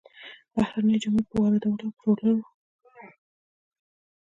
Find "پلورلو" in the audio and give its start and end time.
1.97-2.43